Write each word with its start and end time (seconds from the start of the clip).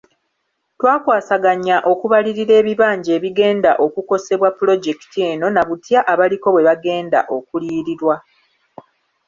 Twakwasaganya 0.77 1.77
okubalirira 1.91 2.53
ebibanja 2.61 3.11
ebigenda 3.17 3.71
okukosebwa 3.85 4.49
pulojekiti 4.57 5.17
eno 5.31 5.47
na 5.51 5.61
butya 5.67 5.99
abaliko 6.11 6.47
bwe 6.51 6.65
bagenda 6.69 7.19
okuliyirirwa. 7.35 8.15